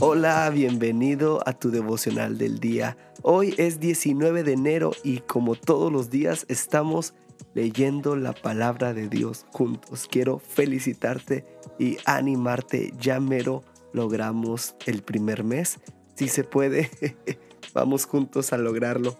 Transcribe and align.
Hola, 0.00 0.50
bienvenido 0.50 1.40
a 1.46 1.52
tu 1.52 1.70
devocional 1.70 2.36
del 2.36 2.58
día. 2.58 2.96
Hoy 3.22 3.54
es 3.58 3.78
19 3.78 4.42
de 4.42 4.52
enero 4.52 4.90
y 5.04 5.20
como 5.20 5.54
todos 5.54 5.92
los 5.92 6.10
días 6.10 6.46
estamos 6.48 7.14
leyendo 7.54 8.16
la 8.16 8.32
palabra 8.32 8.92
de 8.92 9.08
Dios 9.08 9.46
juntos. 9.52 10.08
Quiero 10.10 10.40
felicitarte 10.40 11.46
y 11.78 11.96
animarte. 12.06 12.92
Ya 12.98 13.20
mero 13.20 13.62
logramos 13.92 14.74
el 14.84 15.02
primer 15.02 15.44
mes. 15.44 15.78
Si 16.16 16.28
se 16.28 16.42
puede, 16.42 16.90
vamos 17.72 18.04
juntos 18.04 18.52
a 18.52 18.58
lograrlo. 18.58 19.16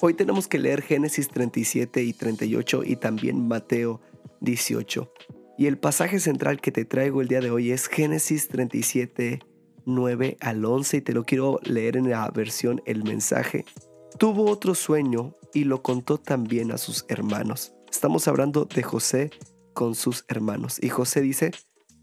Hoy 0.00 0.14
tenemos 0.14 0.48
que 0.48 0.58
leer 0.58 0.80
Génesis 0.80 1.28
37 1.28 2.02
y 2.02 2.14
38 2.14 2.82
y 2.84 2.96
también 2.96 3.46
Mateo 3.46 4.00
18. 4.40 5.12
Y 5.58 5.66
el 5.66 5.78
pasaje 5.78 6.20
central 6.20 6.60
que 6.60 6.72
te 6.72 6.86
traigo 6.86 7.20
el 7.20 7.28
día 7.28 7.40
de 7.40 7.50
hoy 7.50 7.70
es 7.70 7.86
Génesis 7.86 8.48
37, 8.48 9.40
9 9.86 10.36
al 10.40 10.64
11 10.64 10.98
y 10.98 11.00
te 11.00 11.12
lo 11.12 11.24
quiero 11.24 11.60
leer 11.62 11.96
en 11.96 12.10
la 12.10 12.28
versión 12.30 12.82
El 12.86 13.04
mensaje. 13.04 13.64
Tuvo 14.18 14.50
otro 14.50 14.74
sueño 14.74 15.34
y 15.52 15.64
lo 15.64 15.82
contó 15.82 16.18
también 16.18 16.72
a 16.72 16.78
sus 16.78 17.04
hermanos. 17.08 17.72
Estamos 17.90 18.28
hablando 18.28 18.64
de 18.64 18.82
José 18.82 19.30
con 19.72 19.94
sus 19.94 20.24
hermanos. 20.28 20.82
Y 20.82 20.88
José 20.88 21.20
dice, 21.20 21.52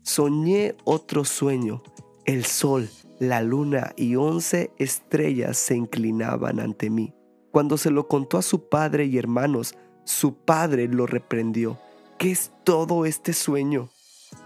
soñé 0.03 0.75
otro 0.83 1.25
sueño. 1.25 1.81
El 2.25 2.45
sol, 2.45 2.89
la 3.19 3.41
luna 3.41 3.93
y 3.95 4.15
once 4.15 4.71
estrellas 4.77 5.57
se 5.57 5.75
inclinaban 5.75 6.59
ante 6.59 6.89
mí. 6.89 7.13
Cuando 7.51 7.77
se 7.77 7.91
lo 7.91 8.07
contó 8.07 8.37
a 8.37 8.41
su 8.41 8.69
padre 8.69 9.05
y 9.05 9.17
hermanos, 9.17 9.75
su 10.05 10.35
padre 10.35 10.87
lo 10.87 11.05
reprendió. 11.07 11.79
¿Qué 12.17 12.31
es 12.31 12.51
todo 12.63 13.05
este 13.05 13.33
sueño? 13.33 13.89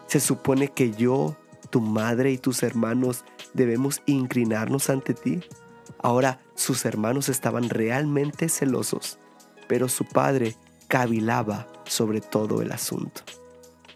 Se 0.08 0.20
supone 0.20 0.70
que 0.70 0.92
yo, 0.92 1.36
tu 1.70 1.82
madre 1.82 2.32
y 2.32 2.38
tus 2.38 2.64
hermanos 2.64 3.26
debemos 3.54 4.02
inclinarnos 4.06 4.90
ante 4.90 5.14
ti. 5.14 5.42
Ahora 6.00 6.40
sus 6.56 6.86
hermanos 6.86 7.30
estaban 7.30 7.70
realmente 7.70 8.50
celosos, 8.50 9.20
pero 9.68 9.90
su 9.90 10.06
padre 10.06 10.56
cavilaba 10.88 11.68
sobre 11.86 12.22
todo 12.22 12.62
el 12.62 12.72
asunto. 12.72 13.22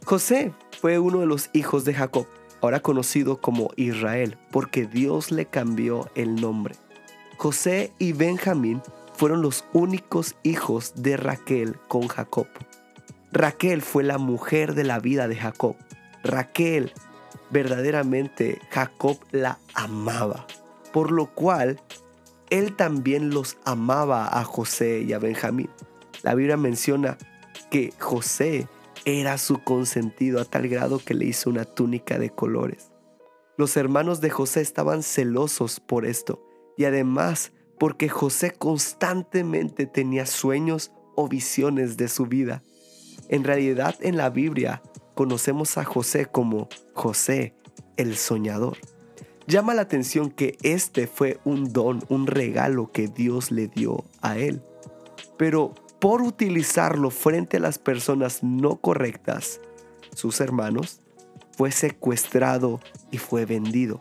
José 0.06 0.54
fue 0.80 1.00
uno 1.00 1.20
de 1.20 1.28
los 1.28 1.50
hijos 1.54 1.86
de 1.86 1.94
Jacob, 1.94 2.26
ahora 2.62 2.80
conocido 2.80 3.42
como 3.42 3.72
Israel, 3.76 4.38
porque 4.52 4.86
Dios 4.86 5.32
le 5.32 5.46
cambió 5.46 6.10
el 6.16 6.36
nombre. 6.36 6.76
José 7.38 7.94
y 8.00 8.14
Benjamín 8.14 8.82
fueron 9.14 9.42
los 9.42 9.66
únicos 9.74 10.36
hijos 10.44 10.94
de 10.96 11.18
Raquel 11.18 11.78
con 11.88 12.08
Jacob. 12.08 12.48
Raquel 13.32 13.82
fue 13.82 14.04
la 14.04 14.18
mujer 14.18 14.74
de 14.76 14.84
la 14.84 15.00
vida 15.00 15.28
de 15.28 15.36
Jacob. 15.36 15.76
Raquel, 16.24 16.94
verdaderamente 17.50 18.60
Jacob 18.70 19.18
la 19.32 19.60
amaba, 19.74 20.46
por 20.94 21.12
lo 21.12 21.34
cual 21.34 21.80
él 22.50 22.76
también 22.76 23.30
los 23.30 23.58
amaba 23.64 24.40
a 24.40 24.44
José 24.44 25.02
y 25.02 25.14
a 25.14 25.20
Benjamín. 25.20 25.70
La 26.24 26.36
Biblia 26.36 26.58
menciona 26.58 27.18
que 27.70 27.94
José 28.00 28.68
era 29.06 29.38
su 29.38 29.64
consentido 29.64 30.42
a 30.42 30.46
tal 30.46 30.68
grado 30.68 31.00
que 31.00 31.14
le 31.14 31.26
hizo 31.26 31.50
una 31.50 31.66
túnica 31.66 32.20
de 32.20 32.30
colores. 32.30 32.92
Los 33.58 33.78
hermanos 33.78 34.22
de 34.22 34.30
José 34.30 34.62
estaban 34.62 35.04
celosos 35.04 35.80
por 35.80 36.06
esto 36.06 36.42
y 36.78 36.86
además 36.86 37.52
porque 37.80 38.10
José 38.10 38.52
constantemente 38.52 39.86
tenía 39.86 40.26
sueños 40.26 40.92
o 41.16 41.28
visiones 41.28 41.98
de 41.98 42.08
su 42.08 42.26
vida. 42.26 42.64
En 43.30 43.44
realidad 43.44 43.96
en 44.02 44.18
la 44.18 44.30
Biblia 44.30 44.82
conocemos 45.20 45.78
a 45.78 45.84
José 45.84 46.28
como 46.28 46.70
José 46.94 47.54
el 47.98 48.16
soñador. 48.16 48.78
Llama 49.48 49.74
la 49.74 49.82
atención 49.82 50.32
que 50.32 50.58
este 50.64 51.08
fue 51.08 51.42
un 51.44 51.74
don, 51.74 52.06
un 52.08 52.26
regalo 52.26 52.90
que 52.94 53.10
Dios 53.10 53.52
le 53.52 53.68
dio 53.68 54.06
a 54.22 54.38
él. 54.38 54.62
Pero 55.36 55.76
por 56.00 56.22
utilizarlo 56.22 57.10
frente 57.10 57.58
a 57.58 57.60
las 57.60 57.80
personas 57.80 58.44
no 58.44 58.78
correctas, 58.78 59.60
sus 60.16 60.40
hermanos, 60.40 61.02
fue 61.52 61.74
secuestrado 61.74 62.80
y 63.12 63.18
fue 63.18 63.46
vendido. 63.46 64.00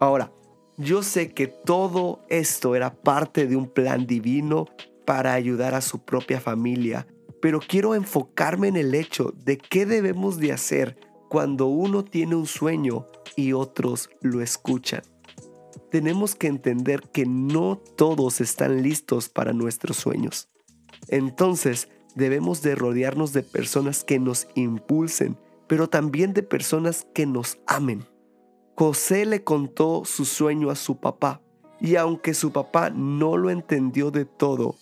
Ahora, 0.00 0.32
yo 0.76 1.02
sé 1.02 1.32
que 1.32 1.46
todo 1.46 2.20
esto 2.28 2.76
era 2.76 2.92
parte 2.92 3.46
de 3.46 3.56
un 3.56 3.70
plan 3.70 4.06
divino 4.06 4.66
para 5.06 5.32
ayudar 5.32 5.74
a 5.74 5.80
su 5.80 6.00
propia 6.00 6.42
familia, 6.42 7.06
pero 7.40 7.60
quiero 7.60 7.94
enfocarme 7.94 8.68
en 8.68 8.76
el 8.76 8.94
hecho 8.94 9.32
de 9.44 9.58
qué 9.58 9.86
debemos 9.86 10.38
de 10.38 10.52
hacer 10.52 10.98
cuando 11.28 11.66
uno 11.66 12.04
tiene 12.04 12.34
un 12.34 12.46
sueño 12.46 13.06
y 13.36 13.52
otros 13.52 14.10
lo 14.20 14.40
escuchan. 14.40 15.02
Tenemos 15.90 16.34
que 16.34 16.48
entender 16.48 17.02
que 17.12 17.26
no 17.26 17.80
todos 17.96 18.40
están 18.40 18.82
listos 18.82 19.28
para 19.28 19.52
nuestros 19.52 19.96
sueños. 19.96 20.48
Entonces, 21.08 21.88
debemos 22.14 22.62
de 22.62 22.74
rodearnos 22.74 23.32
de 23.32 23.42
personas 23.42 24.04
que 24.04 24.18
nos 24.18 24.48
impulsen, 24.54 25.38
pero 25.66 25.88
también 25.88 26.34
de 26.34 26.42
personas 26.42 27.06
que 27.14 27.26
nos 27.26 27.58
amen. 27.66 28.04
José 28.74 29.24
le 29.24 29.44
contó 29.44 30.02
su 30.04 30.24
sueño 30.24 30.70
a 30.70 30.76
su 30.76 30.98
papá 30.98 31.42
y 31.80 31.96
aunque 31.96 32.34
su 32.34 32.52
papá 32.52 32.90
no 32.90 33.36
lo 33.36 33.50
entendió 33.50 34.10
de 34.10 34.24
todo, 34.24 34.76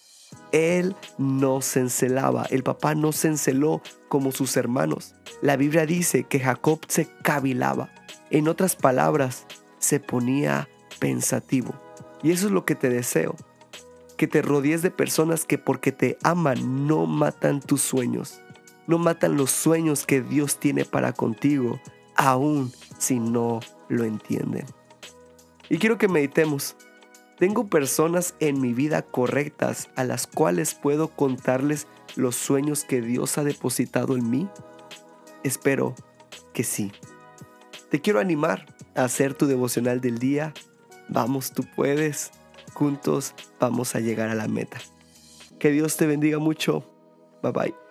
él 0.52 0.96
no 1.18 1.60
se 1.60 1.80
encelaba, 1.80 2.46
el 2.50 2.62
papá 2.62 2.94
no 2.94 3.12
se 3.12 3.28
enceló 3.28 3.82
como 4.08 4.32
sus 4.32 4.56
hermanos. 4.56 5.14
La 5.42 5.56
Biblia 5.56 5.86
dice 5.86 6.24
que 6.24 6.40
Jacob 6.40 6.80
se 6.88 7.08
cavilaba, 7.22 7.90
en 8.30 8.48
otras 8.48 8.76
palabras, 8.76 9.46
se 9.78 10.00
ponía 10.00 10.68
pensativo. 10.98 11.74
Y 12.22 12.32
eso 12.32 12.46
es 12.46 12.52
lo 12.52 12.64
que 12.64 12.74
te 12.74 12.88
deseo, 12.88 13.36
que 14.16 14.26
te 14.26 14.42
rodees 14.42 14.82
de 14.82 14.90
personas 14.90 15.44
que 15.44 15.58
porque 15.58 15.92
te 15.92 16.18
aman 16.22 16.86
no 16.86 17.06
matan 17.06 17.60
tus 17.60 17.82
sueños, 17.82 18.40
no 18.86 18.98
matan 18.98 19.36
los 19.36 19.50
sueños 19.50 20.06
que 20.06 20.22
Dios 20.22 20.58
tiene 20.58 20.84
para 20.84 21.12
contigo, 21.12 21.80
aún 22.16 22.72
si 22.98 23.20
no 23.20 23.60
lo 23.88 24.04
entienden. 24.04 24.66
Y 25.68 25.78
quiero 25.78 25.98
que 25.98 26.08
meditemos. 26.08 26.76
¿Tengo 27.38 27.68
personas 27.68 28.34
en 28.40 28.60
mi 28.60 28.72
vida 28.72 29.02
correctas 29.02 29.90
a 29.94 30.04
las 30.04 30.26
cuales 30.26 30.74
puedo 30.74 31.08
contarles 31.08 31.86
los 32.14 32.34
sueños 32.34 32.84
que 32.84 33.02
Dios 33.02 33.36
ha 33.36 33.44
depositado 33.44 34.16
en 34.16 34.30
mí? 34.30 34.48
Espero 35.44 35.94
que 36.54 36.64
sí. 36.64 36.92
Te 37.90 38.00
quiero 38.00 38.20
animar 38.20 38.66
a 38.94 39.04
hacer 39.04 39.34
tu 39.34 39.46
devocional 39.46 40.00
del 40.00 40.18
día. 40.18 40.54
Vamos, 41.08 41.52
tú 41.52 41.64
puedes. 41.76 42.30
Juntos 42.72 43.34
vamos 43.60 43.94
a 43.94 44.00
llegar 44.00 44.30
a 44.30 44.34
la 44.34 44.48
meta. 44.48 44.78
Que 45.58 45.70
Dios 45.70 45.96
te 45.96 46.06
bendiga 46.06 46.38
mucho. 46.38 46.84
Bye 47.42 47.52
bye. 47.52 47.85